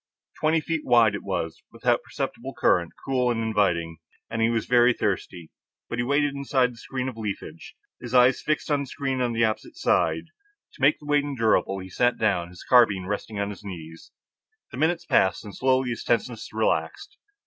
[0.39, 3.99] Twenty feet wide it was, without perceptible current, cool and inviting,
[4.31, 5.51] and he was very thirsty.
[5.89, 9.31] But he waited inside his screen of leafage, his eyes fixed on the screen on
[9.33, 10.25] the opposite side.
[10.73, 14.09] To make the wait endurable, he sat down, his carbine resting on his knees.
[14.71, 17.17] The minutes passed, and slowly his tenseness relaxed.